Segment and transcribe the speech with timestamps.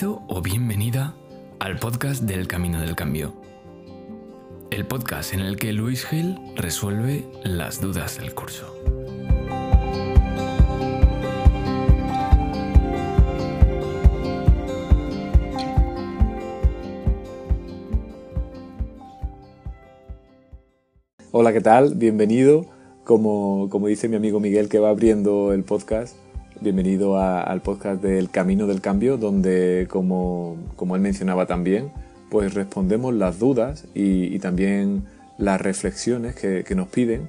[0.00, 1.14] Bienvenido o bienvenida
[1.58, 3.34] al podcast del Camino del Cambio.
[4.70, 8.72] El podcast en el que Luis Gil resuelve las dudas del curso.
[21.32, 21.96] Hola, ¿qué tal?
[21.96, 22.66] Bienvenido.
[23.02, 26.14] Como, como dice mi amigo Miguel que va abriendo el podcast,
[26.60, 31.90] bienvenido al podcast del Camino del Cambio, donde, como, como él mencionaba también,
[32.30, 35.04] pues respondemos las dudas y, también
[35.38, 37.28] las reflexiones que, nos piden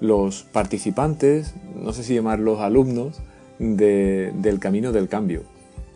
[0.00, 3.20] los participantes, no sé si llamarlos alumnos,
[3.58, 5.42] de- del Camino del Cambio.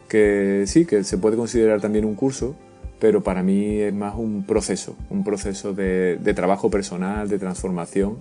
[0.09, 2.55] Que sí, que se puede considerar también un curso,
[3.01, 8.16] pero para mí es más un proceso, un proceso de trabajo personal, de transformación,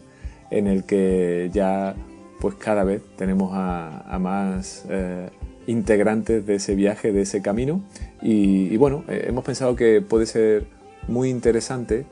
[0.50, 1.96] en el que ya
[2.40, 5.30] pues cada vez tenemos a, más eh,
[5.66, 7.82] integrantes de ese viaje, de ese camino.
[8.22, 10.68] Y, bueno, eh, hemos pensado que puede ser
[11.08, 12.06] muy interesante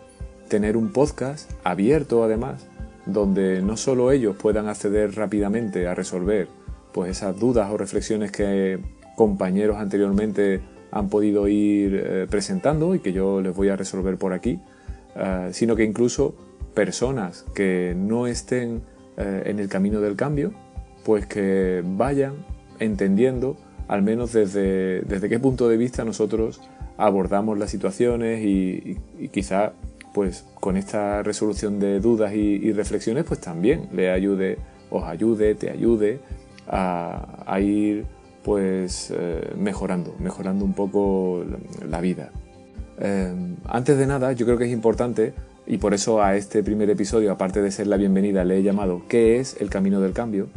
[0.47, 2.67] tener un podcast abierto además,
[3.05, 6.47] donde no solo ellos puedan acceder rápidamente a resolver
[6.91, 8.79] pues esas dudas o reflexiones que
[9.15, 10.61] compañeros anteriormente
[10.91, 14.59] han podido ir eh, presentando y que yo les voy a resolver por aquí,
[15.51, 16.35] sino que incluso
[16.73, 18.81] personas que no estén
[19.17, 20.53] eh, en el camino del cambio,
[21.03, 22.33] pues que vayan
[22.79, 26.61] entendiendo, al menos desde, desde qué punto de vista nosotros
[26.97, 28.97] abordamos las situaciones y,
[29.31, 29.73] quizá
[30.13, 34.57] pues con esta resolución de dudas y, reflexiones pues también le ayude,
[34.89, 36.19] os ayude, te ayude
[36.67, 38.05] a, ir
[38.43, 42.31] pues eh, mejorando, mejorando un poco la, la vida.
[42.99, 43.33] Eh,
[43.65, 45.33] antes de nada, yo creo que es importante,
[45.67, 49.01] y por eso a este primer episodio, aparte de ser la bienvenida, le he llamado
[49.07, 50.47] ¿Qué es el camino del cambio?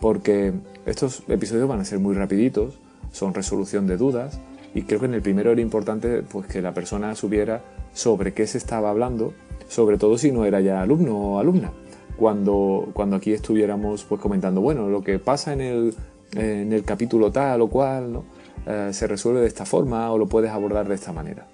[0.00, 0.52] Porque
[0.86, 2.78] estos episodios van a ser muy rapiditos,
[3.12, 4.40] son resolución de dudas,
[4.74, 7.62] y creo que en el primero era importante pues, que la persona supiera
[7.94, 9.32] sobre qué se estaba hablando,
[9.68, 11.72] sobre todo si no era ya alumno o alumna.
[12.16, 15.94] Cuando, cuando aquí estuviéramos pues, comentando, bueno, lo que pasa en el,
[16.34, 18.22] en el capítulo tal o cual.
[18.66, 21.46] Eh, se resuelve de esta forma o lo puedes abordar de esta manera.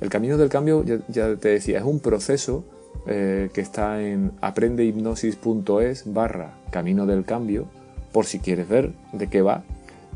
[0.00, 2.64] El camino del cambio, ya, te decía, es un proceso
[3.06, 7.66] eh, que está en aprendehipnosis.es barra camino del cambio,
[8.12, 9.64] por si quieres ver de qué va,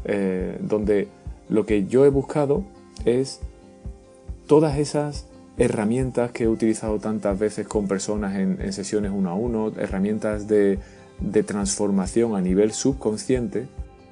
[0.04, 1.09] eh, donde
[1.48, 2.65] lo que yo he buscado
[3.04, 3.41] es
[4.47, 5.26] todas esas
[5.59, 10.47] herramientas que he utilizado tantas veces con personas en, en sesiones uno a uno, herramientas
[10.48, 10.78] de,
[11.21, 13.66] de transformación a nivel subconsciente,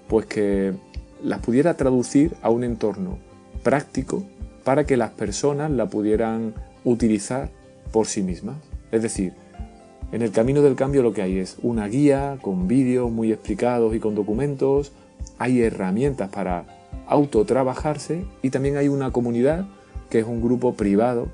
[0.08, 0.74] pues que
[1.22, 3.18] las pudiera traducir a un entorno
[3.62, 4.24] práctico
[4.64, 6.54] para que las personas la pudieran
[6.84, 7.50] utilizar
[7.92, 8.56] por sí mismas.
[8.92, 9.32] Es decir,
[10.12, 13.94] en el camino del cambio lo que hay es una guía con vídeos muy explicados
[13.94, 14.92] y con documentos,
[15.38, 16.64] hay herramientas para
[17.06, 19.66] autotrabajarse y también hay una comunidad
[20.08, 21.28] que es un grupo privado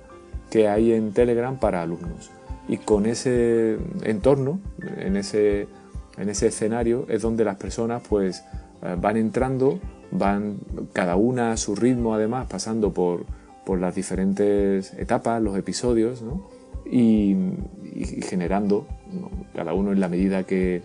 [0.51, 2.31] que hay en Telegram para alumnos.
[2.69, 4.61] Y con ese entorno,
[4.99, 5.69] en ese,
[6.19, 8.43] en ese escenario, es donde las personas pues
[8.83, 9.79] eh, van entrando,
[10.11, 10.59] van
[10.93, 13.27] cada una a su ritmo además, pasando por,
[13.65, 16.25] por las diferentes etapas, los episodios,
[16.91, 17.37] y,
[18.29, 18.87] generando,
[19.55, 20.83] cada uno en la medida que,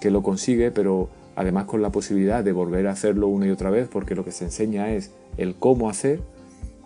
[0.00, 3.70] que lo consigue, pero además con la posibilidad de volver a hacerlo una y otra
[3.70, 6.20] vez, porque lo que se enseña es el cómo hacer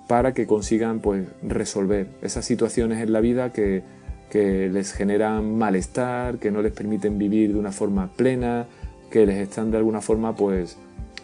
[0.09, 3.83] para que consigan pues resolver esas situaciones en la vida que,
[4.31, 8.67] que les generan malestar, que no les permiten vivir de una forma plena,
[9.11, 10.79] que les están de alguna forma pues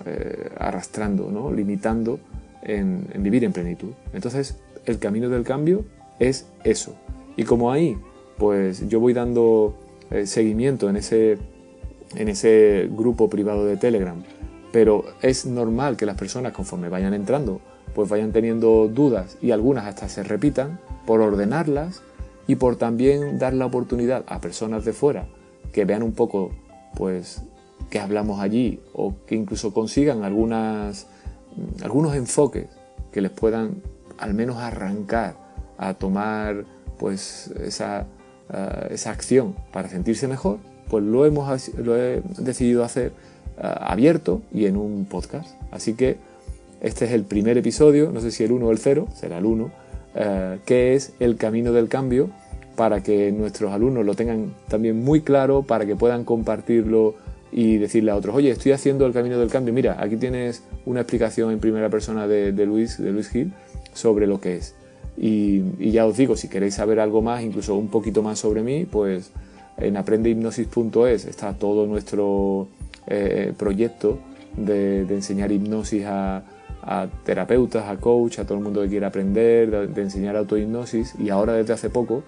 [0.06, 1.52] eh, arrastrando, ¿no?
[1.52, 2.18] limitando
[2.62, 3.92] en, vivir en plenitud.
[4.12, 5.84] Entonces el camino del cambio
[6.18, 6.94] es eso.
[7.36, 7.96] Y como ahí
[8.38, 9.74] pues yo voy dando
[10.10, 11.38] eh, seguimiento en ese,
[12.16, 14.22] en ese grupo privado de Telegram,
[14.72, 17.60] pero es normal que las personas conforme vayan entrando
[17.94, 22.02] pues vayan teniendo dudas y algunas hasta se repitan por ordenarlas
[22.46, 25.26] y por también dar la oportunidad a personas de fuera
[25.72, 26.52] que vean un poco
[26.96, 27.42] pues
[27.92, 31.06] que hablamos allí o que incluso consigan algunas
[31.82, 32.64] algunos enfoques
[33.12, 33.82] que les puedan
[34.16, 35.36] al menos arrancar
[35.76, 36.64] a tomar
[36.98, 38.06] pues esa,
[38.48, 40.56] uh, esa acción para sentirse mejor
[40.88, 43.12] pues lo hemos lo he decidido hacer
[43.58, 45.50] uh, abierto y en un podcast.
[45.70, 46.16] Así que
[46.80, 49.44] este es el primer episodio, no sé si el 1 o el 0, será el
[49.44, 49.70] 1,
[50.14, 52.30] eh, que es el camino del cambio,
[52.74, 57.14] para que nuestros alumnos lo tengan también muy claro, para que puedan compartirlo
[57.52, 61.00] y decirle a otros, oye, estoy haciendo el camino del cambio, mira, aquí tienes una
[61.00, 63.52] explicación en primera persona de, Luis, de Luis Gil
[63.92, 64.74] sobre lo que es.
[65.16, 68.86] Y, ya os digo, si queréis saber algo más, incluso un poquito más sobre mí,
[68.90, 69.30] pues
[69.76, 72.68] en aprendehipnosis.es está todo nuestro
[73.06, 74.18] eh, proyecto
[74.56, 76.42] de, enseñar hipnosis a
[76.82, 81.30] a terapeutas, a coach, a todo el mundo que quiera aprender, de, enseñar autohipnosis y
[81.30, 82.24] ahora desde hace poco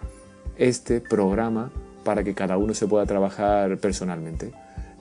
[0.56, 1.70] este programa
[2.04, 4.52] para que cada uno se pueda trabajar personalmente.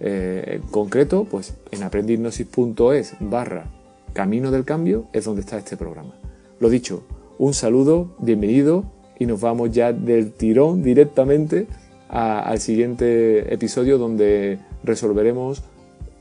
[0.06, 3.68] Eh, en concreto, pues en aprendihipnosis.es barra
[4.12, 6.14] camino del cambio es donde está este programa.
[6.60, 7.04] Lo dicho,
[7.40, 8.84] un saludo, bienvenido
[9.18, 11.68] y nos vamos ya del tirón directamente
[12.10, 15.64] al siguiente episodio donde resolveremos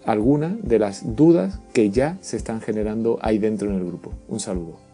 [0.06, 4.12] algunas de las dudas que ya se están generando ahí dentro en el grupo.
[4.28, 4.91] Un saludo.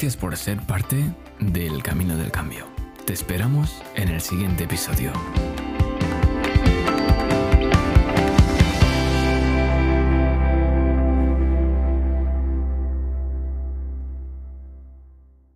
[0.00, 0.96] Gracias por ser parte
[1.40, 2.66] del Camino del Cambio.
[3.04, 5.12] Te esperamos en el siguiente episodio.